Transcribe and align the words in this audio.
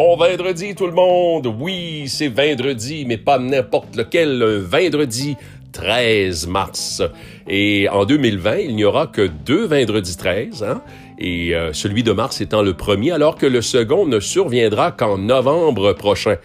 Bon 0.00 0.14
vendredi 0.14 0.76
tout 0.76 0.86
le 0.86 0.92
monde. 0.92 1.52
Oui, 1.58 2.04
c'est 2.06 2.28
vendredi, 2.28 3.04
mais 3.04 3.16
pas 3.16 3.40
n'importe 3.40 3.96
lequel. 3.96 4.40
Un 4.40 4.60
vendredi 4.60 5.36
13 5.72 6.46
mars. 6.46 7.02
Et 7.48 7.88
en 7.88 8.04
2020, 8.04 8.58
il 8.58 8.76
n'y 8.76 8.84
aura 8.84 9.08
que 9.08 9.22
deux 9.22 9.66
vendredis 9.66 10.16
13, 10.16 10.62
hein? 10.62 10.82
et 11.18 11.52
euh, 11.52 11.72
celui 11.72 12.04
de 12.04 12.12
mars 12.12 12.40
étant 12.40 12.62
le 12.62 12.74
premier, 12.74 13.10
alors 13.10 13.34
que 13.34 13.46
le 13.46 13.60
second 13.60 14.06
ne 14.06 14.20
surviendra 14.20 14.92
qu'en 14.92 15.18
novembre 15.18 15.94
prochain. 15.94 16.36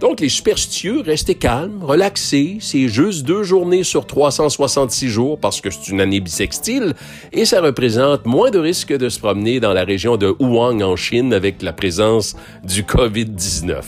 Donc, 0.00 0.20
les 0.20 0.28
superstitieux, 0.28 1.00
restez 1.00 1.36
calmes, 1.36 1.82
relaxés. 1.82 2.58
C'est 2.60 2.88
juste 2.88 3.24
deux 3.24 3.44
journées 3.44 3.84
sur 3.84 4.06
366 4.06 5.08
jours 5.08 5.38
parce 5.38 5.60
que 5.60 5.70
c'est 5.70 5.88
une 5.88 6.00
année 6.00 6.20
bisextile 6.20 6.94
et 7.32 7.44
ça 7.44 7.60
représente 7.60 8.26
moins 8.26 8.50
de 8.50 8.58
risques 8.58 8.92
de 8.92 9.08
se 9.08 9.18
promener 9.18 9.60
dans 9.60 9.72
la 9.72 9.84
région 9.84 10.16
de 10.16 10.34
Wuhan 10.40 10.80
en 10.82 10.96
Chine 10.96 11.32
avec 11.32 11.62
la 11.62 11.72
présence 11.72 12.36
du 12.64 12.82
COVID-19. 12.82 13.82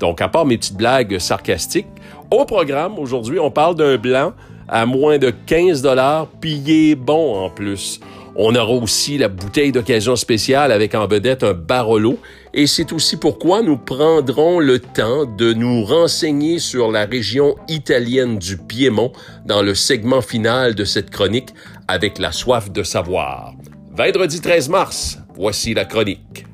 Donc, 0.00 0.20
à 0.20 0.28
part 0.28 0.46
mes 0.46 0.58
petites 0.58 0.76
blagues 0.76 1.18
sarcastiques, 1.18 1.86
au 2.30 2.44
programme, 2.44 2.98
aujourd'hui, 2.98 3.38
on 3.38 3.50
parle 3.50 3.76
d'un 3.76 3.96
blanc 3.98 4.32
à 4.68 4.84
moins 4.84 5.18
de 5.18 5.30
15 5.30 5.82
dollars, 5.82 6.26
puis 6.40 6.94
bon 6.94 7.36
en 7.36 7.50
plus. 7.50 8.00
On 8.34 8.54
aura 8.54 8.72
aussi 8.72 9.18
la 9.18 9.28
bouteille 9.28 9.72
d'occasion 9.72 10.16
spéciale 10.16 10.72
avec 10.72 10.94
en 10.94 11.06
vedette 11.06 11.44
un 11.44 11.52
Barolo. 11.52 12.18
Et 12.54 12.66
c'est 12.66 12.92
aussi 12.92 13.16
pourquoi 13.16 13.62
nous 13.62 13.76
prendrons 13.76 14.58
le 14.58 14.78
temps 14.78 15.26
de 15.26 15.52
nous 15.52 15.84
renseigner 15.84 16.58
sur 16.58 16.90
la 16.90 17.04
région 17.04 17.56
italienne 17.68 18.38
du 18.38 18.56
Piémont 18.56 19.12
dans 19.44 19.62
le 19.62 19.74
segment 19.74 20.22
final 20.22 20.74
de 20.74 20.84
cette 20.84 21.10
chronique 21.10 21.50
avec 21.88 22.18
la 22.18 22.32
soif 22.32 22.70
de 22.70 22.82
savoir. 22.82 23.54
Vendredi 23.94 24.40
13 24.40 24.68
mars, 24.70 25.18
voici 25.34 25.74
la 25.74 25.84
chronique. 25.84 26.46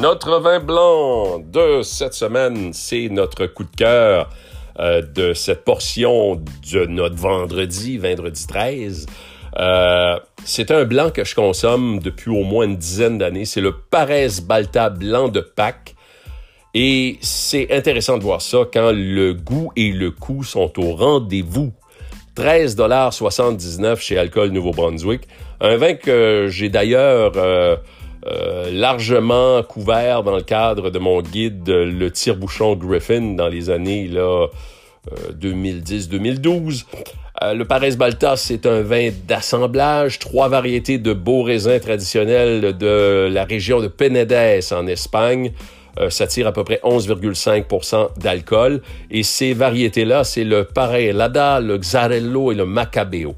Notre 0.00 0.38
vin 0.40 0.60
blanc 0.60 1.40
de 1.40 1.82
cette 1.82 2.14
semaine, 2.14 2.72
c'est 2.72 3.10
notre 3.10 3.44
coup 3.44 3.64
de 3.64 3.76
cœur 3.76 4.30
euh, 4.78 5.02
de 5.02 5.34
cette 5.34 5.62
portion 5.62 6.36
de 6.36 6.86
notre 6.86 7.16
vendredi, 7.16 7.98
vendredi 7.98 8.46
13. 8.46 9.04
Euh, 9.58 10.18
c'est 10.42 10.70
un 10.70 10.84
blanc 10.84 11.10
que 11.10 11.22
je 11.24 11.34
consomme 11.34 11.98
depuis 11.98 12.30
au 12.30 12.44
moins 12.44 12.64
une 12.64 12.76
dizaine 12.76 13.18
d'années. 13.18 13.44
C'est 13.44 13.60
le 13.60 13.72
Parès 13.72 14.40
Balta 14.40 14.88
blanc 14.88 15.28
de 15.28 15.40
Pâques. 15.40 15.94
Et 16.72 17.18
c'est 17.20 17.70
intéressant 17.70 18.16
de 18.16 18.22
voir 18.22 18.40
ça 18.40 18.60
quand 18.72 18.92
le 18.92 19.34
goût 19.34 19.70
et 19.76 19.92
le 19.92 20.12
coût 20.12 20.44
sont 20.44 20.72
au 20.78 20.94
rendez-vous. 20.96 21.74
13,79 22.36 24.00
chez 24.00 24.16
Alcool 24.16 24.48
Nouveau-Brunswick. 24.48 25.28
Un 25.60 25.76
vin 25.76 25.92
que 25.92 26.46
j'ai 26.48 26.70
d'ailleurs 26.70 27.32
euh, 27.36 27.76
euh, 28.26 28.70
largement 28.70 29.62
couvert 29.62 30.22
dans 30.22 30.36
le 30.36 30.42
cadre 30.42 30.90
de 30.90 30.98
mon 30.98 31.22
guide 31.22 31.66
Le 31.66 32.10
tire-bouchon 32.10 32.76
Griffin 32.76 33.34
dans 33.34 33.48
les 33.48 33.70
années 33.70 34.08
là, 34.08 34.46
2010-2012. 35.32 36.84
Euh, 36.84 37.04
euh, 37.42 37.54
le 37.54 37.64
Paris 37.64 37.96
Balta, 37.96 38.36
c'est 38.36 38.66
un 38.66 38.82
vin 38.82 39.08
d'assemblage, 39.26 40.18
trois 40.18 40.48
variétés 40.48 40.98
de 40.98 41.14
beaux 41.14 41.42
raisins 41.42 41.80
traditionnels 41.80 42.76
de 42.76 43.26
la 43.32 43.44
région 43.44 43.80
de 43.80 43.88
Penedès 43.88 44.70
en 44.72 44.86
Espagne. 44.86 45.52
ça 46.10 46.26
tire 46.26 46.46
à 46.46 46.52
peu 46.52 46.62
près 46.62 46.80
11,5% 46.84 48.18
d'alcool. 48.18 48.82
Et 49.10 49.22
ces 49.22 49.54
variétés-là, 49.54 50.24
c'est 50.24 50.44
le 50.44 50.64
Parellada, 50.64 51.60
le 51.60 51.78
Xarello 51.78 52.52
et 52.52 52.54
le 52.54 52.66
Macabeo. 52.66 53.34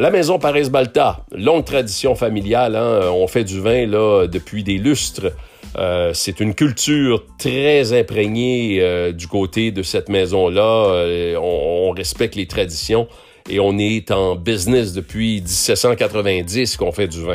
La 0.00 0.12
maison 0.12 0.38
Paris 0.38 0.70
Balta, 0.70 1.24
longue 1.32 1.64
tradition 1.64 2.14
familiale, 2.14 2.76
hein. 2.76 3.10
on 3.12 3.26
fait 3.26 3.42
du 3.42 3.60
vin 3.60 3.84
là 3.84 4.28
depuis 4.28 4.62
des 4.62 4.78
lustres. 4.78 5.32
Euh, 5.76 6.12
c'est 6.14 6.38
une 6.38 6.54
culture 6.54 7.24
très 7.36 7.92
imprégnée 7.98 8.78
euh, 8.80 9.10
du 9.10 9.26
côté 9.26 9.72
de 9.72 9.82
cette 9.82 10.08
maison-là. 10.08 10.92
Euh, 10.92 11.36
on, 11.42 11.90
respecte 11.90 12.36
les 12.36 12.46
traditions 12.46 13.08
et 13.50 13.58
on 13.58 13.76
est 13.76 14.12
en 14.12 14.36
business 14.36 14.92
depuis 14.92 15.40
1790 15.40 16.76
qu'on 16.76 16.92
fait 16.92 17.08
du 17.08 17.24
vin. 17.24 17.34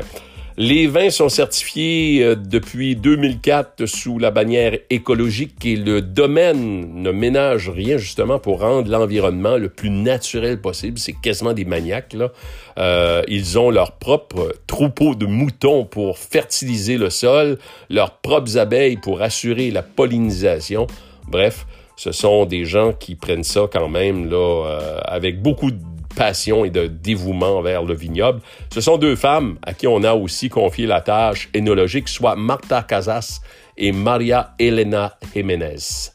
Les 0.56 0.86
vins 0.86 1.10
sont 1.10 1.30
certifiés 1.30 2.24
euh, 2.24 2.36
depuis 2.36 2.96
2004 2.96 3.88
sous 3.88 4.20
la 4.20 4.30
bannière 4.30 4.78
écologique 4.92 5.66
et 5.66 5.76
le 5.76 6.00
domaine 6.02 7.02
ne 7.02 7.12
ménage 7.12 7.70
rien 7.70 7.98
justement 7.98 8.38
pour 8.38 8.60
rendre 8.60 8.88
l'environnement 8.88 9.58
le 9.58 9.70
plus 9.70 9.90
naturel 9.90 10.62
possible. 10.62 11.00
C'est 11.00 11.14
quasiment 11.14 11.54
des 11.54 11.66
maniaques. 11.66 12.14
Là. 12.14 12.32
Euh, 12.78 13.24
ils 13.28 13.58
ont 13.58 13.72
leur 13.72 13.94
propre 13.94 14.54
troupeau 14.68 15.16
de 15.16 15.26
moutons 15.26 15.86
pour 15.86 16.20
fertiliser 16.20 16.98
le 16.98 17.10
sol, 17.10 17.58
leurs 17.90 18.18
propres 18.18 18.60
abeilles 18.60 18.98
pour 18.98 19.24
assurer 19.24 19.72
la 19.72 19.82
pollinisation. 19.82 20.86
Bref, 21.28 21.66
ce 21.96 22.12
sont 22.12 22.46
des 22.46 22.66
gens 22.66 22.94
qui 22.94 23.16
prennent 23.16 23.44
ça 23.44 23.62
quand 23.72 23.90
même 23.90 24.30
là 24.30 24.66
euh, 24.68 25.00
avec 25.06 25.42
beaucoup 25.42 25.72
de 25.72 25.80
passion 26.16 26.66
et 26.66 26.70
de 26.70 26.88
dévouement 26.88 27.62
vers 27.62 27.84
le 27.84 27.94
vignoble. 27.94 28.42
Ce 28.74 28.82
sont 28.82 28.98
deux 28.98 29.16
femmes 29.16 29.58
à 29.64 29.74
qui 29.74 29.88
on 29.88 30.04
a 30.04 30.14
aussi 30.14 30.50
confié 30.50 30.86
la 30.86 31.02
tâche 31.02 31.50
énologique, 31.54 32.10
soit 32.10 32.36
Marta 32.36 32.84
Casas 32.84 33.42
et 33.78 33.92
Maria 33.92 34.54
Elena 34.60 35.18
Jiménez. 35.34 36.12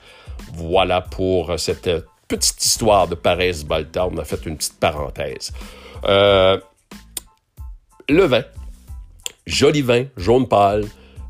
Voilà 0.55 1.01
pour 1.01 1.59
cette 1.59 1.91
petite 2.29 2.65
histoire 2.65 3.09
de 3.09 3.15
Paris 3.15 3.65
Balta. 3.67 4.07
On 4.07 4.17
a 4.19 4.25
fait 4.25 4.45
une 4.47 4.57
petite 4.57 4.79
parenthèse. 4.79 5.53
Euh, 6.05 6.59
le 8.09 8.25
vin, 8.25 8.45
joli 9.47 9.83
vin, 9.83 10.05
jaune 10.17 10.47
pâle, 10.47 10.85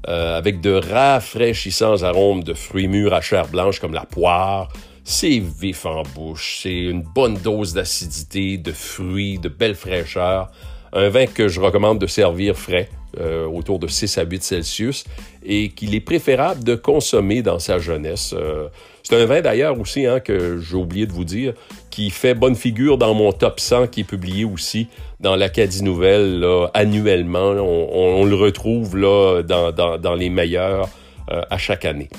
euh, 0.09 0.39
avec 0.39 0.61
de 0.61 0.73
rafraîchissants 0.73 2.03
arômes 2.03 2.45
de 2.45 2.55
fruits 2.55 2.89
mûrs 2.89 3.15
à 3.15 3.21
chair 3.21 3.49
blanche 3.49 3.81
comme 3.81 3.95
la 3.95 4.05
poire, 4.05 4.69
c'est 5.09 5.39
vif 5.39 5.87
en 5.87 6.03
bouche, 6.15 6.61
c'est 6.63 6.81
une 6.81 7.01
bonne 7.01 7.39
dose 7.39 7.73
d'acidité, 7.73 8.59
de 8.59 8.73
fruits, 8.73 9.39
de 9.39 9.49
belle 9.49 9.75
fraîcheur. 9.75 10.51
Un 10.93 11.09
vin 11.09 11.25
que 11.25 11.49
je 11.49 11.61
recommande 11.61 11.99
de 11.99 12.07
servir 12.07 12.55
frais, 12.57 12.91
euh, 13.19 13.47
autour 13.47 13.79
de 13.79 13.87
6 13.87 14.19
à 14.19 14.25
8 14.25 14.43
Celsius, 14.43 15.05
et 15.43 15.71
qu'il 15.71 15.95
est 15.95 16.01
préférable 16.01 16.63
de 16.63 16.75
consommer 16.75 17.41
dans 17.41 17.59
sa 17.59 17.79
jeunesse. 17.79 18.35
Euh, 18.37 18.69
c'est 19.03 19.19
un 19.19 19.25
vin 19.25 19.41
d'ailleurs 19.41 19.81
aussi, 19.81 20.05
hein, 20.05 20.21
que 20.21 20.59
j'ai 20.59 20.77
oublié 20.77 21.07
de 21.07 21.13
vous 21.13 21.25
dire, 21.25 21.55
qui 21.89 22.11
fait 22.11 22.35
bonne 22.35 22.55
figure 22.55 22.99
dans 22.99 23.15
mon 23.15 23.33
top 23.33 23.61
100 23.61 23.87
qui 23.87 24.01
est 24.01 24.05
publié 24.05 24.45
aussi 24.45 24.89
dans 25.21 25.37
l'Acadie 25.37 25.83
Nouvelle 25.85 26.45
annuellement. 26.75 27.53
On, 27.53 28.27
le 28.27 28.35
retrouve 28.35 28.95
là, 28.99 29.43
dans, 29.43 30.15
les 30.15 30.29
meilleurs 30.29 30.91
euh, 31.31 31.41
à 31.49 31.57
chaque 31.57 31.87
année. 31.87 32.11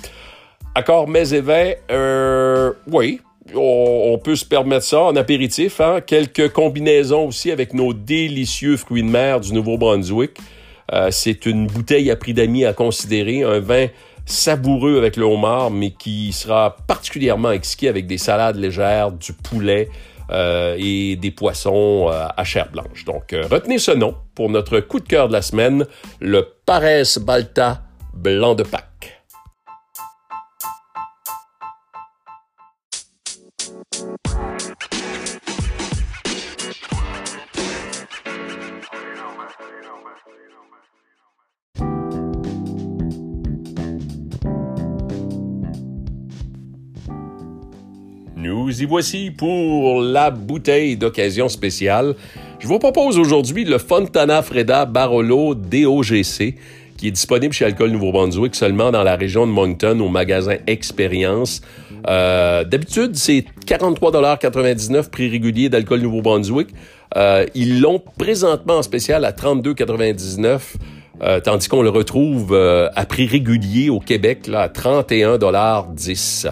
Accord 0.79 1.09
mets 1.09 1.33
et 1.33 1.41
vins, 1.41 1.73
euh, 1.91 2.71
oui, 2.89 3.19
on, 3.53 4.17
peut 4.23 4.37
se 4.37 4.45
permettre 4.45 4.85
ça 4.85 5.01
en 5.01 5.15
apéritif. 5.17 5.81
Hein? 5.81 5.99
Quelques 5.99 6.53
combinaisons 6.53 7.27
aussi 7.27 7.51
avec 7.51 7.73
nos 7.73 7.93
délicieux 7.93 8.77
fruits 8.77 9.03
de 9.03 9.09
mer 9.09 9.41
du 9.41 9.51
Nouveau-Brunswick. 9.51 10.37
Euh, 10.93 11.09
c'est 11.11 11.45
une 11.45 11.67
bouteille 11.67 12.09
à 12.09 12.15
prix 12.15 12.33
d'amis 12.33 12.63
à 12.63 12.71
considérer, 12.71 13.43
un 13.43 13.59
vin 13.59 13.87
savoureux 14.25 14.97
avec 14.97 15.17
le 15.17 15.25
homard, 15.25 15.69
mais 15.69 15.91
qui 15.91 16.31
sera 16.31 16.77
particulièrement 16.87 17.51
exquis 17.51 17.89
avec 17.89 18.07
des 18.07 18.17
salades 18.17 18.55
légères, 18.55 19.11
du 19.11 19.33
poulet 19.33 19.89
euh, 20.31 20.77
et 20.79 21.17
des 21.17 21.31
poissons 21.31 22.07
à 22.07 22.43
chair 22.45 22.69
blanche. 22.71 23.03
Donc, 23.03 23.35
retenez 23.51 23.79
ce 23.79 23.91
nom 23.91 24.15
pour 24.33 24.49
notre 24.49 24.79
coup 24.79 25.01
de 25.01 25.07
cœur 25.09 25.27
de 25.27 25.33
la 25.33 25.41
semaine, 25.41 25.85
le 26.21 26.47
Paresse 26.65 27.17
Balta 27.17 27.81
Blanc 28.13 28.55
de 28.55 28.63
Pâques. 28.63 29.18
Nous 48.41 48.81
y 48.81 48.85
voici 48.85 49.31
pour 49.31 50.01
la 50.01 50.31
bouteille 50.31 50.95
d'occasion 50.95 51.49
spéciale. 51.49 52.15
Je 52.59 52.67
vous 52.67 52.79
propose 52.79 53.17
aujourd'hui 53.17 53.65
le 53.65 53.77
Fontana 53.77 54.41
Freda 54.41 54.85
Barolo 54.85 55.55
DOGC 55.55 56.55
qui 56.95 57.07
est 57.07 57.11
disponible 57.11 57.53
chez 57.53 57.65
Alcool 57.65 57.91
Nouveau-Brunswick 57.91 58.55
seulement 58.55 58.91
dans 58.91 59.03
la 59.03 59.17
région 59.17 59.45
de 59.45 59.51
Moncton 59.51 59.99
au 59.99 60.07
magasin 60.07 60.55
Expérience. 60.67 61.61
Euh, 62.07 62.63
D'habitude, 62.63 63.15
c'est 63.15 63.43
43,99 63.65 65.09
prix 65.09 65.29
régulier 65.29 65.67
d'Alcool 65.67 65.99
Nouveau-Brunswick. 65.99 66.69
Euh, 67.17 67.45
ils 67.55 67.81
l'ont 67.81 68.01
présentement 68.17 68.77
en 68.77 68.83
spécial 68.83 69.25
à 69.25 69.31
32,99 69.31 70.59
euh, 71.21 71.41
tandis 71.41 71.67
qu'on 71.67 71.81
le 71.81 71.89
retrouve 71.89 72.53
euh, 72.53 72.87
à 72.95 73.05
prix 73.05 73.27
régulier 73.27 73.89
au 73.89 73.99
Québec 73.99 74.47
là, 74.47 74.61
à 74.61 74.67
31,10 74.69 76.47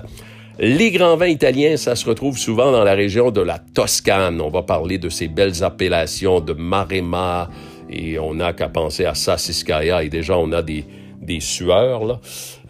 Les 0.59 0.89
grands 0.89 1.17
vins 1.17 1.27
italiens, 1.27 1.77
ça 1.77 1.95
se 1.95 2.09
retrouve 2.09 2.35
souvent 2.35 2.71
dans 2.71 2.83
la 2.83 2.95
région 2.95 3.29
de 3.29 3.41
la 3.41 3.59
Toscane. 3.59 4.41
On 4.41 4.49
va 4.49 4.63
parler 4.63 4.97
de 4.97 5.07
ces 5.07 5.27
belles 5.27 5.63
appellations 5.63 6.39
de 6.39 6.53
Maremma 6.53 7.47
et 7.91 8.17
on 8.17 8.33
n'a 8.33 8.53
qu'à 8.53 8.67
penser 8.67 9.05
à 9.05 9.13
Sassicaia 9.13 10.03
et 10.03 10.09
déjà 10.09 10.35
on 10.35 10.51
a 10.51 10.63
des, 10.63 10.83
des 11.21 11.41
sueurs, 11.41 12.05
là, 12.05 12.19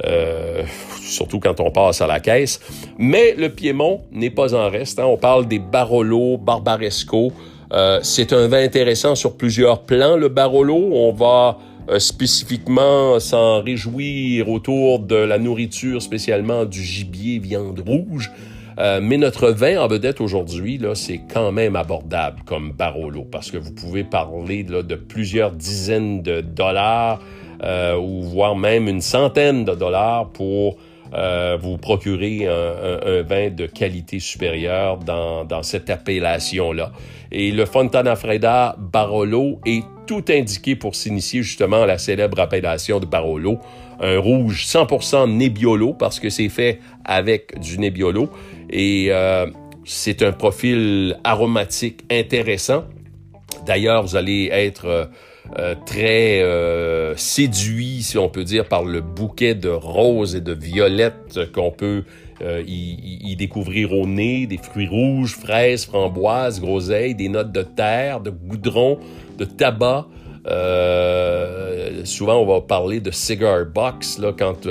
euh, 0.06 0.64
surtout 1.02 1.40
quand 1.40 1.62
on 1.62 1.72
passe 1.72 2.02
à 2.02 2.08
la 2.08 2.20
caisse. 2.20 2.60
Mais 2.98 3.34
le 3.38 3.48
Piémont 3.48 4.02
n'est 4.12 4.32
pas 4.32 4.54
en 4.54 4.70
reste. 4.70 5.00
Hein. 5.00 5.06
On 5.06 5.18
parle 5.18 5.48
des 5.48 5.60
Barolo, 5.60 6.38
Barbaresco. 6.38 7.32
Euh, 7.72 8.00
c'est 8.04 8.34
un 8.34 8.50
vin 8.50 8.64
intéressant 8.64 9.16
sur 9.16 9.38
plusieurs 9.38 9.84
plans, 9.84 10.18
le 10.18 10.28
Barolo. 10.28 10.90
On 10.92 11.14
va 11.14 11.58
euh, 11.90 12.00
spécifiquement 12.00 13.18
s'en 13.22 13.62
réjouir 13.62 14.50
autour 14.50 15.00
de 15.00 15.16
la 15.16 15.38
nourriture, 15.38 16.02
spécialement 16.02 16.66
du 16.66 16.84
gibier, 16.84 17.40
viande 17.40 17.80
rouge. 17.80 18.30
Euh, 18.78 19.00
mais 19.02 19.16
notre 19.16 19.52
vin 19.52 19.82
en 19.82 19.88
vedette 19.88 20.20
aujourd'hui, 20.20 20.78
là, 20.78 20.96
c'est 20.96 21.22
quand 21.34 21.54
même 21.54 21.78
abordable 21.78 22.42
comme 22.46 22.74
Barolo, 22.74 23.24
parce 23.24 23.52
que 23.52 23.58
vous 23.58 23.72
pouvez 23.72 24.04
parler 24.04 24.64
là, 24.64 24.84
de 24.84 24.96
plusieurs 24.96 25.52
dizaines 25.52 26.22
de 26.22 26.42
dollars 26.42 27.22
euh, 27.64 27.96
ou 27.96 28.22
voire 28.22 28.58
même 28.58 28.90
une 28.90 29.02
centaine 29.02 29.64
de 29.64 29.74
dollars 29.74 30.30
pour 30.30 30.78
vous 31.62 31.78
procurer 31.78 32.48
un, 32.48 33.22
vin 33.22 33.50
de 33.50 33.66
qualité 33.66 34.20
supérieure 34.20 34.98
dans, 34.98 35.46
dans 35.46 35.64
cette 35.64 35.90
appellation-là. 35.90 36.92
Et 37.32 37.52
le 37.52 37.66
Fontana 37.66 38.18
Freda 38.18 38.76
Barolo 38.78 39.62
est 39.66 39.86
tout 40.08 40.24
indiqué 40.30 40.76
pour 40.76 40.96
s'initier 40.96 41.44
justement 41.44 41.84
à 41.84 41.86
la 41.86 41.98
célèbre 41.98 42.40
appellation 42.40 43.00
de 43.00 43.06
Barolo. 43.06 43.60
Un 44.00 44.18
rouge 44.18 44.66
100% 44.66 45.32
Nebbiolo 45.32 45.94
parce 45.94 46.20
que 46.20 46.30
c'est 46.30 46.50
fait 46.50 46.80
avec 47.06 47.60
du 47.60 47.78
Nebbiolo. 47.78 48.30
Et 48.70 49.08
euh, 49.12 49.48
c'est 49.86 50.24
un 50.24 50.32
profil 50.32 51.18
aromatique 51.24 52.02
intéressant. 52.10 52.86
D'ailleurs, 53.66 54.04
vous 54.04 54.16
allez 54.16 54.50
être 54.52 55.10
euh, 55.58 55.76
très 55.86 56.42
euh, 56.42 57.16
séduit, 57.16 58.02
si 58.04 58.18
on 58.18 58.30
peut 58.30 58.44
dire, 58.44 58.66
par 58.66 58.84
le 58.84 59.02
bouquet 59.02 59.56
de 59.56 59.70
roses 59.70 60.36
et 60.36 60.42
de 60.42 60.54
violettes 60.54 61.52
qu'on 61.54 61.72
peut 61.72 62.04
euh, 62.42 62.64
y, 62.66 63.36
découvrir 63.36 63.94
au 63.94 64.06
nez, 64.06 64.48
des 64.48 64.58
fruits 64.58 64.88
rouges, 64.88 65.36
fraises, 65.36 65.86
framboises, 65.86 66.60
groseilles, 66.60 67.16
des 67.16 67.30
notes 67.30 67.52
de 67.52 67.62
terre, 67.62 68.20
de 68.20 68.30
goudron, 68.30 69.00
de 69.38 69.46
tabac. 69.46 70.08
souvent, 72.04 72.38
on 72.42 72.46
va 72.46 72.62
parler 72.62 73.00
de 73.00 73.12
cigar 73.12 73.66
box 73.66 74.18
là, 74.20 74.34
quand 74.38 74.68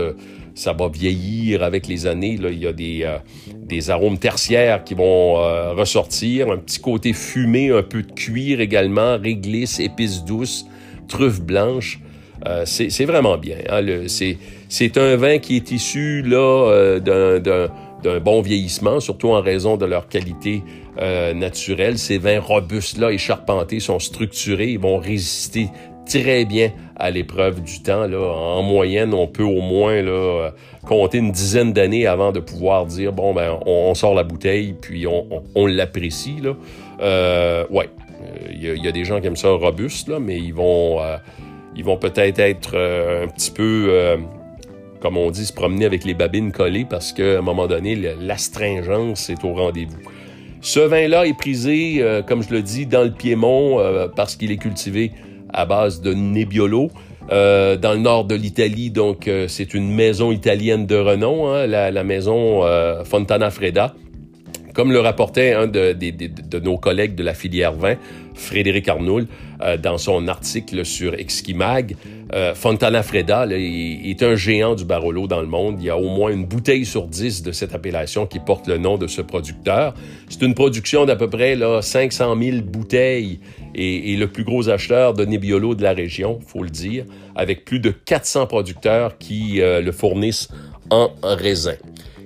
ça 0.54 0.72
va 0.72 0.88
vieillir 0.88 1.62
avec 1.62 1.86
les 1.86 2.06
années. 2.06 2.36
Là, 2.36 2.50
il 2.50 2.58
y 2.58 2.66
a 2.66 2.72
des, 2.72 3.06
des 3.54 3.90
arômes 3.90 4.18
tertiaires 4.18 4.82
qui 4.84 4.94
vont 4.94 5.34
ressortir, 5.74 6.50
un 6.50 6.58
petit 6.58 6.80
côté 6.80 7.12
fumé, 7.12 7.70
un 7.70 7.82
peu 7.82 8.02
de 8.02 8.12
cuir 8.12 8.60
également, 8.60 9.18
réglisse, 9.18 9.80
épices 9.80 10.24
douces, 10.24 10.66
truffes 11.08 11.42
blanches. 11.42 12.00
Euh, 12.46 12.64
c'est 12.66 13.04
vraiment 13.04 13.38
bien. 13.38 13.58
Hein, 13.68 13.82
un 14.96 15.16
vin 15.16 15.38
qui 15.38 15.56
est 15.56 15.70
issu 15.70 16.22
là 16.22 16.70
euh, 16.70 17.70
d'un 18.02 18.20
bon 18.20 18.40
vieillissement, 18.40 19.00
surtout 19.00 19.30
en 19.30 19.40
raison 19.40 19.76
de 19.76 19.86
leur 19.86 20.08
qualité 20.08 20.62
euh, 21.00 21.32
naturelle. 21.34 21.98
Ces 21.98 22.18
vins 22.18 22.40
robustes-là 22.40 23.12
et 23.12 23.18
charpentés 23.18 23.80
sont 23.80 23.98
structurés, 23.98 24.70
ils 24.70 24.78
vont 24.78 24.98
résister 24.98 25.68
très 26.06 26.44
bien 26.44 26.70
à 26.96 27.10
l'épreuve 27.10 27.62
du 27.62 27.82
temps. 27.82 28.06
Là. 28.06 28.18
En 28.18 28.62
moyenne, 28.62 29.12
on 29.12 29.26
peut 29.26 29.42
au 29.42 29.60
moins 29.60 30.02
là, 30.02 30.50
compter 30.86 31.18
une 31.18 31.32
dizaine 31.32 31.72
d'années 31.72 32.06
avant 32.06 32.30
de 32.30 32.38
pouvoir 32.38 32.86
dire 32.86 33.12
bon 33.12 33.34
ben 33.34 33.58
on, 33.66 33.92
sort 33.94 34.14
la 34.14 34.22
bouteille 34.22 34.74
puis 34.80 35.06
on, 35.06 35.26
on, 35.56 35.66
l'apprécie. 35.66 36.36
Là. 36.40 36.54
Euh, 37.00 37.64
ouais, 37.70 37.90
il 38.52 38.84
y, 38.84 38.88
a 38.88 38.92
des 38.92 39.04
gens 39.04 39.20
qui 39.20 39.26
aiment 39.26 39.36
ça 39.36 39.50
robuste 39.50 40.08
là, 40.08 40.20
mais 40.20 40.38
ils 40.38 40.54
vont 40.54 41.00
ils 41.74 41.84
vont 41.84 41.96
peut-être 41.98 42.38
être, 42.38 42.76
un 42.76 43.26
petit 43.26 43.50
peu 43.50 44.16
comme 45.00 45.16
on 45.16 45.30
dit, 45.30 45.46
se 45.46 45.52
promener 45.52 45.84
avec 45.84 46.04
les 46.04 46.14
babines 46.14 46.52
collées 46.52 46.86
parce 46.88 47.12
qu'à 47.12 47.38
un 47.38 47.42
moment 47.42 47.66
donné, 47.66 47.96
l'astringence 48.20 49.30
est 49.30 49.44
au 49.44 49.54
rendez-vous. 49.54 49.98
Ce 50.60 50.80
vin-là 50.80 51.26
est 51.26 51.36
prisé, 51.36 52.04
comme 52.26 52.42
je 52.42 52.50
le 52.50 52.62
dis, 52.62 52.86
dans 52.86 53.04
le 53.04 53.12
Piémont 53.12 53.78
parce 54.16 54.36
qu'il 54.36 54.50
est 54.50 54.56
cultivé 54.56 55.12
à 55.52 55.66
base 55.66 56.00
de 56.00 56.12
Nebbiolo. 56.12 56.90
Euh, 57.32 57.76
dans 57.76 57.92
le 57.92 57.98
nord 57.98 58.24
de 58.24 58.36
l'Italie, 58.36 58.90
donc 58.90 59.26
euh, 59.26 59.48
c'est 59.48 59.74
une 59.74 59.92
maison 59.92 60.30
italienne 60.30 60.86
de 60.86 60.94
renom, 60.94 61.48
hein, 61.48 61.66
la, 61.66 62.04
maison 62.04 62.64
euh, 62.64 63.02
Fontana 63.02 63.50
Freda. 63.50 63.94
Comme 64.74 64.92
le 64.92 65.00
rapportait 65.00 65.52
un 65.52 65.66
de, 65.66 66.60
nos 66.60 66.76
collègues 66.76 67.16
de 67.16 67.24
la 67.24 67.34
filière 67.34 67.72
vin, 67.72 67.96
Frédéric 68.36 68.88
Arnoul, 68.88 69.26
euh, 69.62 69.76
dans 69.76 69.98
son 69.98 70.28
article 70.28 70.84
sur 70.84 71.14
Exquimag, 71.14 71.96
euh, 72.34 72.54
Fontana 72.54 73.02
Freda 73.02 73.46
est, 73.50 74.22
un 74.22 74.34
géant 74.34 74.74
du 74.74 74.84
Barolo 74.84 75.26
dans 75.26 75.40
le 75.40 75.46
monde. 75.46 75.76
Il 75.78 75.86
y 75.86 75.90
a 75.90 75.96
au 75.96 76.08
moins 76.08 76.30
une 76.30 76.44
bouteille 76.44 76.84
sur 76.84 77.06
dix 77.06 77.42
de 77.42 77.52
cette 77.52 77.74
appellation 77.74 78.26
qui 78.26 78.38
porte 78.40 78.66
le 78.66 78.78
nom 78.78 78.98
de 78.98 79.06
ce 79.06 79.22
producteur. 79.22 79.94
C'est 80.28 80.42
une 80.42 80.54
production 80.54 81.04
d'à 81.04 81.16
peu 81.16 81.28
près 81.28 81.54
là, 81.54 81.82
500 81.82 82.36
000 82.40 82.58
bouteilles 82.62 83.40
et, 83.74 84.16
le 84.16 84.26
plus 84.26 84.44
gros 84.44 84.68
acheteur 84.68 85.14
de 85.14 85.24
Nebbiolo 85.24 85.74
de 85.74 85.82
la 85.82 85.92
région, 85.92 86.40
faut 86.46 86.62
le 86.62 86.70
dire, 86.70 87.04
avec 87.34 87.64
plus 87.64 87.78
de 87.78 87.90
400 87.90 88.46
producteurs 88.46 89.18
qui 89.18 89.60
euh, 89.60 89.80
le 89.80 89.92
fournissent 89.92 90.48
en 90.90 91.10
raisin. 91.22 91.74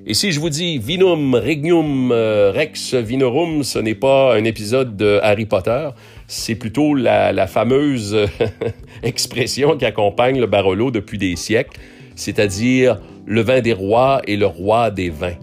Et 0.07 0.15
si 0.15 0.33
je 0.33 0.41
vous 0.41 0.49
dis 0.49 0.79
Vinum 0.79 1.35
Regnum 1.35 2.11
euh, 2.11 2.53
Rex 2.55 2.95
Vinorum, 2.95 3.63
ce 3.63 3.79
n'est 3.79 3.95
pas 3.95 4.35
un 4.35 4.45
épisode 4.45 4.97
de 4.97 5.21
Harry 5.23 5.45
Potter, 5.45 5.91
c'est 6.27 6.55
plutôt 6.55 6.95
la, 6.95 7.47
fameuse 7.47 8.17
expression 9.03 9.77
qui 9.77 9.85
accompagne 9.85 10.41
le 10.41 10.47
Barolo 10.47 10.91
depuis 10.91 11.19
des 11.19 11.37
siècles, 11.37 11.79
c'est-à-dire 12.17 12.99
le 13.27 13.43
vin 13.43 13.61
des 13.61 13.75
rois 13.75 14.23
et 14.27 14.39
le 14.39 14.47
roi 14.47 14.91
des 14.91 15.11
vins. 15.11 15.37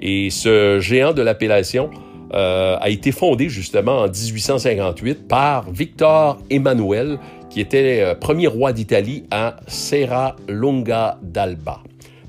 Et 0.00 0.30
ce 0.30 0.80
géant 0.80 1.12
de 1.12 1.22
l'appellation 1.22 1.90
euh, 2.34 2.76
a 2.80 2.90
été 2.90 3.12
fondé 3.12 3.48
justement 3.48 4.00
en 4.00 4.08
1858 4.08 5.28
par 5.28 5.70
Victor 5.70 6.38
Emmanuel, 6.50 7.18
qui 7.48 7.60
était 7.60 8.00
euh, 8.00 8.14
premier 8.16 8.48
roi 8.48 8.72
d'Italie 8.72 9.24
à 9.30 9.56
Serra 9.68 10.34
Lunga 10.48 11.18
d'Alba. 11.22 11.80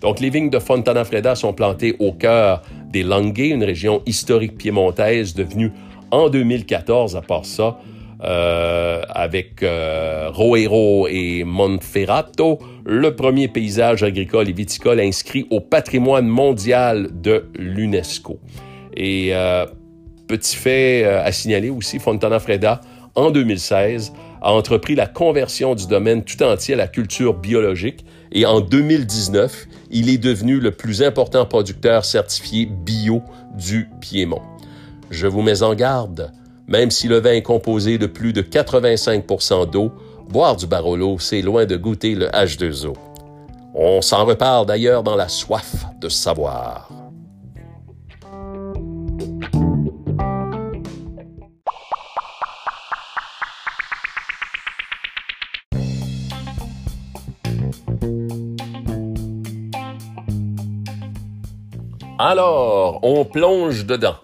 Donc, 0.01 0.19
les 0.19 0.29
vignes 0.29 0.49
de 0.49 0.59
Fontana 0.59 1.05
Freda 1.05 1.35
sont 1.35 1.53
plantées 1.53 1.95
au 1.99 2.11
cœur 2.11 2.63
des 2.89 3.03
Langhe, 3.03 3.37
une 3.37 3.63
région 3.63 4.01
historique 4.05 4.57
piémontaise 4.57 5.35
devenue 5.35 5.71
en 6.09 6.29
2014, 6.29 7.15
à 7.15 7.21
part 7.21 7.45
ça, 7.45 7.77
euh, 8.23 9.01
avec 9.09 9.63
euh, 9.63 10.29
Roero 10.31 11.07
et 11.07 11.43
Monferrato, 11.43 12.59
le 12.85 13.15
premier 13.15 13.47
paysage 13.47 14.03
agricole 14.03 14.49
et 14.49 14.53
viticole 14.53 14.99
inscrit 14.99 15.47
au 15.49 15.59
patrimoine 15.59 16.27
mondial 16.27 17.09
de 17.13 17.49
l'UNESCO. 17.55 18.39
Et 18.95 19.29
euh, 19.31 19.65
petit 20.27 20.55
fait 20.55 21.03
à 21.03 21.31
signaler 21.31 21.69
aussi, 21.69 21.99
Fontana 21.99 22.39
Freda, 22.39 22.81
en 23.15 23.31
2016, 23.31 24.13
a 24.41 24.51
entrepris 24.51 24.95
la 24.95 25.07
conversion 25.07 25.75
du 25.75 25.87
domaine 25.87 26.23
tout 26.23 26.41
entier 26.43 26.73
à 26.73 26.77
la 26.77 26.87
culture 26.87 27.33
biologique 27.33 28.05
et 28.31 28.45
en 28.45 28.61
2019, 28.61 29.67
il 29.89 30.09
est 30.09 30.17
devenu 30.17 30.59
le 30.59 30.71
plus 30.71 31.03
important 31.03 31.45
producteur 31.45 32.05
certifié 32.05 32.65
bio 32.65 33.21
du 33.57 33.89
Piémont. 33.99 34.41
Je 35.09 35.27
vous 35.27 35.41
mets 35.41 35.63
en 35.63 35.75
garde, 35.75 36.31
même 36.67 36.91
si 36.91 37.07
le 37.07 37.19
vin 37.19 37.33
est 37.33 37.41
composé 37.41 37.97
de 37.97 38.05
plus 38.07 38.31
de 38.31 38.41
85% 38.41 39.69
d'eau, 39.69 39.91
boire 40.29 40.55
du 40.55 40.67
Barolo, 40.67 41.19
c'est 41.19 41.41
loin 41.41 41.65
de 41.65 41.75
goûter 41.75 42.15
le 42.15 42.27
H2O. 42.27 42.93
On 43.73 44.01
s'en 44.01 44.25
reparle 44.25 44.65
d'ailleurs 44.65 45.03
dans 45.03 45.15
la 45.15 45.27
soif 45.27 45.85
de 45.99 46.07
savoir. 46.07 47.00
Alors, 62.23 62.99
on 63.01 63.25
plonge 63.25 63.87
dedans, 63.87 64.15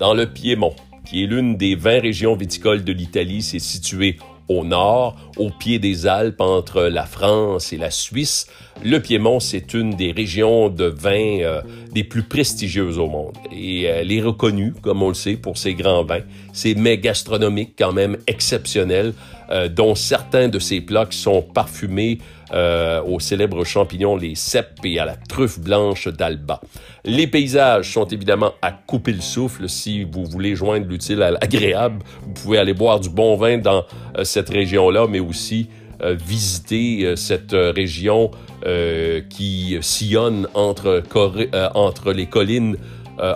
dans 0.00 0.12
le 0.12 0.26
Piémont, 0.26 0.74
qui 1.06 1.22
est 1.22 1.26
l'une 1.26 1.56
des 1.56 1.76
20 1.76 2.00
régions 2.00 2.34
viticoles 2.34 2.82
de 2.82 2.92
l'Italie. 2.92 3.42
C'est 3.42 3.60
situé 3.60 4.18
au 4.48 4.64
nord, 4.64 5.16
au 5.36 5.50
pied 5.50 5.78
des 5.78 6.08
Alpes 6.08 6.40
entre 6.40 6.82
la 6.82 7.04
France 7.04 7.72
et 7.72 7.76
la 7.76 7.92
Suisse. 7.92 8.48
Le 8.82 8.98
Piémont, 8.98 9.40
c'est 9.40 9.72
une 9.74 9.90
des 9.90 10.12
régions 10.12 10.68
de 10.68 10.84
vin 10.84 11.40
euh, 11.40 11.62
des 11.92 12.04
plus 12.04 12.22
prestigieuses 12.22 12.98
au 12.98 13.06
monde. 13.06 13.36
Et 13.52 13.84
elle 13.84 14.12
est 14.12 14.20
reconnue, 14.20 14.74
comme 14.82 15.02
on 15.02 15.08
le 15.08 15.14
sait, 15.14 15.34
pour 15.34 15.56
ses 15.56 15.74
grands 15.74 16.04
vins, 16.04 16.22
ses 16.52 16.74
mets 16.74 16.98
gastronomiques 16.98 17.74
quand 17.78 17.92
même 17.92 18.16
exceptionnels, 18.26 19.14
euh, 19.50 19.68
dont 19.68 19.94
certains 19.94 20.48
de 20.48 20.58
ses 20.58 20.80
plats 20.80 21.06
qui 21.06 21.18
sont 21.18 21.42
parfumés 21.42 22.18
euh, 22.52 23.02
aux 23.02 23.20
célèbres 23.20 23.64
champignons, 23.64 24.16
les 24.16 24.34
cèpes 24.34 24.78
et 24.84 24.98
à 24.98 25.04
la 25.04 25.16
truffe 25.16 25.58
blanche 25.58 26.08
d'Alba. 26.08 26.60
Les 27.04 27.26
paysages 27.26 27.92
sont 27.92 28.06
évidemment 28.06 28.52
à 28.62 28.70
couper 28.70 29.12
le 29.12 29.20
souffle. 29.20 29.68
Si 29.68 30.04
vous 30.04 30.24
voulez 30.24 30.54
joindre 30.54 30.86
l'utile 30.86 31.22
à 31.22 31.32
l'agréable, 31.32 32.04
vous 32.22 32.32
pouvez 32.32 32.58
aller 32.58 32.74
boire 32.74 33.00
du 33.00 33.08
bon 33.08 33.36
vin 33.36 33.58
dans 33.58 33.84
euh, 34.16 34.24
cette 34.24 34.50
région-là, 34.50 35.06
mais 35.08 35.20
aussi 35.20 35.68
euh, 35.68 35.83
visiter 36.02 37.14
cette 37.16 37.52
région 37.52 38.30
qui 39.30 39.78
sillonne 39.80 40.48
entre, 40.54 41.02
entre 41.74 42.12
les 42.12 42.26
collines 42.26 42.76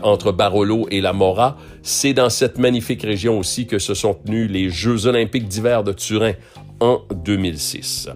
entre 0.03 0.33
Barolo 0.33 0.87
et 0.91 1.01
la 1.01 1.13
Mora. 1.13 1.57
C'est 1.83 2.13
dans 2.13 2.31
cette 2.31 2.59
magnifique 2.59 3.03
région 3.03 3.39
aussi 3.39 3.67
que 3.67 3.79
se 3.79 3.95
sont 3.95 4.15
tenus 4.15 4.51
les 4.51 4.71
Jeux 4.71 5.07
olympiques 5.07 5.47
d'hiver 5.47 5.85
de 5.85 5.93
Turin 5.93 6.33
en 6.81 7.03
2006. 7.15 8.09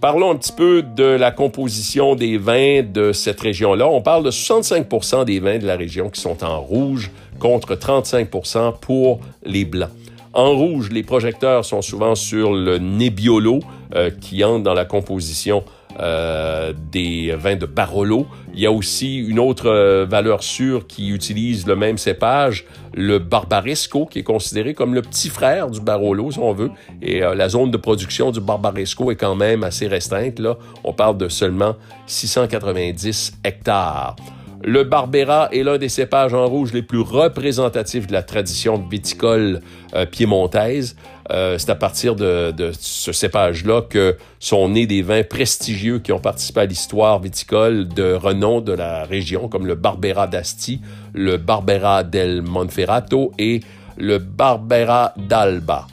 Parlons 0.00 0.32
un 0.32 0.36
petit 0.36 0.52
peu 0.52 0.82
de 0.82 1.04
la 1.04 1.30
composition 1.30 2.14
des 2.14 2.36
vins 2.36 2.82
de 2.82 3.12
cette 3.12 3.40
région-là. 3.40 3.88
On 3.88 4.02
parle 4.02 4.22
de 4.22 4.30
65% 4.30 5.24
des 5.24 5.40
vins 5.40 5.58
de 5.58 5.66
la 5.66 5.76
région 5.76 6.10
qui 6.10 6.20
sont 6.20 6.44
en 6.44 6.60
rouge 6.60 7.10
contre 7.38 7.74
35% 7.74 8.78
pour 8.80 9.20
les 9.46 9.64
blancs. 9.64 9.88
En 10.34 10.50
rouge, 10.50 10.90
les 10.90 11.04
projecteurs 11.04 11.64
sont 11.64 11.80
souvent 11.80 12.16
sur 12.16 12.52
le 12.52 12.78
Nebbiolo 12.78 13.60
euh, 13.94 14.10
qui 14.10 14.42
entre 14.42 14.64
dans 14.64 14.74
la 14.74 14.84
composition 14.84 15.62
euh, 16.00 16.72
des 16.90 17.36
vins 17.38 17.54
de 17.54 17.66
Barolo. 17.66 18.26
Il 18.52 18.58
y 18.58 18.66
a 18.66 18.72
aussi 18.72 19.16
une 19.16 19.38
autre 19.38 19.68
euh, 19.68 20.04
valeur 20.04 20.42
sûre 20.42 20.88
qui 20.88 21.10
utilise 21.10 21.68
le 21.68 21.76
même 21.76 21.98
cépage, 21.98 22.64
le 22.94 23.20
Barbaresco, 23.20 24.06
qui 24.06 24.18
est 24.18 24.24
considéré 24.24 24.74
comme 24.74 24.92
le 24.92 25.02
petit 25.02 25.28
frère 25.28 25.70
du 25.70 25.80
Barolo, 25.80 26.32
si 26.32 26.40
on 26.40 26.52
veut. 26.52 26.72
Et 27.00 27.20
la 27.20 27.48
zone 27.48 27.70
de 27.70 27.76
production 27.76 28.32
du 28.32 28.40
Barbaresco 28.40 29.12
est 29.12 29.16
quand 29.16 29.36
même 29.36 29.62
assez 29.62 29.86
restreinte. 29.86 30.40
Là, 30.40 30.56
on 30.82 30.92
parle 30.92 31.16
de 31.16 31.28
seulement 31.28 31.76
690 32.06 33.34
hectares. 33.44 34.16
Le 34.66 34.82
Barbera 34.82 35.50
est 35.52 35.62
l'un 35.62 35.76
des 35.76 35.90
cépages 35.90 36.32
en 36.32 36.46
rouge 36.46 36.72
les 36.72 36.80
plus 36.80 37.00
représentatifs 37.00 38.06
de 38.06 38.14
la 38.14 38.22
tradition 38.22 38.78
viticole 38.78 39.60
euh, 39.94 40.06
piémontaise. 40.06 40.96
Euh, 41.30 41.58
c'est 41.58 41.68
à 41.68 41.74
partir 41.74 42.16
de, 42.16 42.72
ce 42.80 43.12
cépage-là 43.12 43.82
que 43.82 44.16
sont 44.40 44.70
nés 44.70 44.86
des 44.86 45.02
vins 45.02 45.22
prestigieux 45.22 45.98
qui 45.98 46.12
ont 46.12 46.18
participé 46.18 46.60
à 46.60 46.64
l'histoire 46.64 47.20
viticole 47.20 47.88
de 47.88 48.14
renom 48.14 48.62
de 48.62 48.72
la 48.72 49.04
région, 49.04 49.48
comme 49.48 49.66
le 49.66 49.74
Barbera 49.74 50.26
d'Asti, 50.26 50.80
le 51.12 51.36
Barbera 51.36 52.02
del 52.02 52.40
Monferrato 52.40 53.32
et 53.38 53.60
le 53.98 54.16
Barbera 54.16 55.12
d'Alba. 55.18 55.86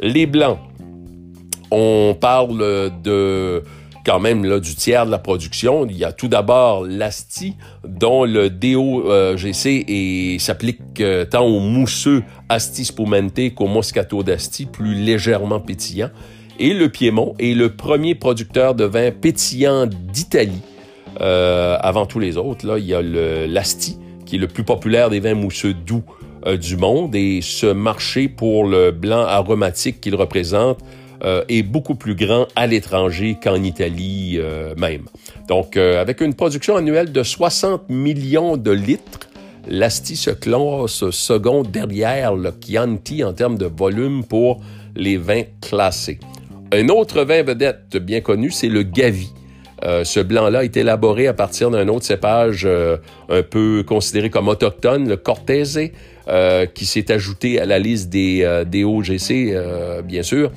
Les 0.00 0.26
Blancs, 0.26 0.58
on 1.70 2.16
parle 2.20 2.90
de 3.04 3.62
quand 4.04 4.20
même 4.20 4.44
là, 4.44 4.60
du 4.60 4.74
tiers 4.74 5.06
de 5.06 5.10
la 5.10 5.18
production. 5.18 5.86
Il 5.88 5.96
y 5.96 6.04
a 6.04 6.12
tout 6.12 6.28
d'abord 6.28 6.84
l'Asti, 6.84 7.56
dont 7.86 8.24
le 8.24 8.50
DOGC 8.50 10.38
s'applique 10.40 11.00
euh, 11.00 11.24
tant 11.24 11.44
au 11.44 11.60
mousseux 11.60 12.22
Asti 12.48 12.84
Spumante 12.84 13.54
qu'au 13.54 13.66
Moscato 13.66 14.22
d'Asti, 14.22 14.66
plus 14.66 14.94
légèrement 14.94 15.60
pétillant. 15.60 16.10
Et 16.58 16.74
le 16.74 16.88
Piémont 16.88 17.34
est 17.38 17.54
le 17.54 17.70
premier 17.70 18.14
producteur 18.14 18.74
de 18.74 18.84
vin 18.84 19.10
pétillant 19.10 19.86
d'Italie. 19.86 20.60
Euh, 21.20 21.76
avant 21.80 22.06
tous 22.06 22.18
les 22.18 22.36
autres, 22.36 22.66
là, 22.66 22.78
il 22.78 22.84
y 22.84 22.94
a 22.94 23.02
l'Asti, 23.02 23.98
qui 24.26 24.36
est 24.36 24.38
le 24.38 24.46
plus 24.46 24.64
populaire 24.64 25.10
des 25.10 25.20
vins 25.20 25.34
mousseux 25.34 25.74
doux 25.74 26.04
euh, 26.46 26.56
du 26.56 26.76
monde. 26.76 27.14
Et 27.14 27.40
ce 27.42 27.66
marché 27.66 28.28
pour 28.28 28.66
le 28.66 28.90
blanc 28.90 29.22
aromatique 29.22 30.00
qu'il 30.00 30.14
représente 30.14 30.78
euh, 31.22 31.44
est 31.50 31.62
beaucoup 31.62 31.96
plus 31.96 32.14
grand 32.14 32.46
à 32.56 32.66
l'étranger 32.66 33.36
qu'en 33.42 33.62
Italie 33.62 34.38
euh, 34.38 34.74
même. 34.78 35.02
Donc, 35.48 35.76
euh, 35.76 36.00
avec 36.00 36.22
une 36.22 36.32
production 36.32 36.76
annuelle 36.76 37.12
de 37.12 37.22
60 37.22 37.90
millions 37.90 38.56
de 38.56 38.70
litres, 38.70 39.28
l'Asti 39.68 40.16
se 40.16 40.30
classe 40.30 41.10
second 41.10 41.62
derrière 41.62 42.34
le 42.34 42.54
Chianti 42.64 43.22
en 43.22 43.34
termes 43.34 43.58
de 43.58 43.66
volume 43.66 44.24
pour 44.24 44.62
les 44.96 45.18
vins 45.18 45.42
classés. 45.60 46.20
Un 46.72 46.88
autre 46.88 47.22
vin 47.24 47.42
vedette 47.42 47.98
bien 47.98 48.22
connu, 48.22 48.50
c'est 48.50 48.68
le 48.68 48.82
Gavi. 48.82 49.30
ce 49.82 50.20
blanc-là 50.20 50.64
est 50.64 50.76
élaboré 50.78 51.26
à 51.26 51.34
partir 51.34 51.70
d'un 51.70 51.88
autre 51.88 52.06
cépage 52.06 52.66
un 52.66 53.42
peu 53.42 53.84
considéré 53.86 54.30
comme 54.30 54.48
autochtone, 54.48 55.08
le 55.08 55.16
Cortese, 55.16 55.90
qui 56.74 56.86
s'est 56.86 57.12
ajouté 57.12 57.60
à 57.60 57.66
la 57.66 57.78
liste 57.78 58.08
des, 58.08 58.62
des 58.66 58.84
OGC, 58.84 59.54
bien 60.04 60.22
sûr, 60.22 60.50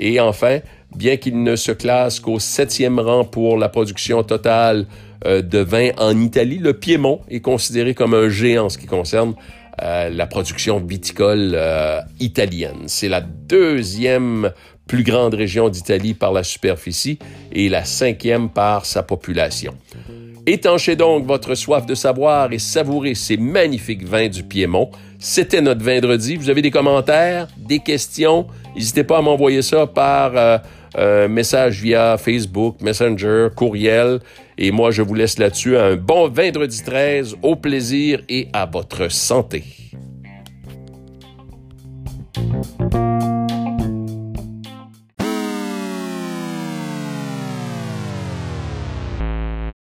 et 0.00 0.18
enfin, 0.18 0.60
bien 0.96 1.16
qu'il 1.18 1.42
ne 1.42 1.56
se 1.56 1.72
classe 1.72 2.20
qu'au 2.20 2.38
septième 2.38 2.98
rang 2.98 3.24
pour 3.24 3.58
la 3.58 3.68
production 3.68 4.22
totale 4.22 4.86
euh, 5.26 5.42
de 5.42 5.58
vin 5.58 5.90
en 5.98 6.18
Italie, 6.18 6.58
le 6.58 6.72
Piémont 6.72 7.20
est 7.28 7.40
considéré 7.40 7.94
comme 7.94 8.14
un 8.14 8.30
géant 8.30 8.64
en 8.64 8.68
ce 8.70 8.78
qui 8.78 8.86
concerne 8.86 9.34
euh, 9.82 10.08
la 10.08 10.26
production 10.26 10.80
viticole 10.80 11.52
euh, 11.54 12.00
italienne. 12.18 12.84
C'est 12.86 13.08
la 13.08 13.20
deuxième 13.20 14.52
plus 14.86 15.04
grande 15.04 15.34
région 15.34 15.68
d'Italie 15.68 16.14
par 16.14 16.32
la 16.32 16.42
superficie 16.42 17.18
et 17.52 17.68
la 17.68 17.84
cinquième 17.84 18.48
par 18.48 18.86
sa 18.86 19.02
population. 19.02 19.74
Étanchez 20.46 20.96
donc 20.96 21.26
votre 21.26 21.54
soif 21.54 21.86
de 21.86 21.94
savoir 21.94 22.52
et 22.52 22.58
savourez 22.58 23.14
ces 23.14 23.36
magnifiques 23.36 24.04
vins 24.04 24.28
du 24.28 24.42
Piémont. 24.42 24.90
C'était 25.18 25.60
notre 25.60 25.84
vendredi. 25.84 26.36
Vous 26.36 26.50
avez 26.50 26.62
des 26.62 26.70
commentaires, 26.70 27.48
des 27.56 27.78
questions? 27.78 28.46
N'hésitez 28.74 29.04
pas 29.04 29.18
à 29.18 29.22
m'envoyer 29.22 29.62
ça 29.62 29.86
par 29.86 30.32
euh, 30.34 30.58
euh, 30.98 31.28
message 31.28 31.80
via 31.82 32.16
Facebook, 32.16 32.80
Messenger, 32.80 33.48
courriel. 33.54 34.20
Et 34.56 34.70
moi, 34.70 34.90
je 34.90 35.02
vous 35.02 35.14
laisse 35.14 35.38
là-dessus. 35.38 35.76
Un 35.76 35.96
bon 35.96 36.28
vendredi 36.28 36.82
13, 36.82 37.36
au 37.42 37.56
plaisir 37.56 38.22
et 38.28 38.48
à 38.52 38.66
votre 38.66 39.10
santé. 39.10 39.64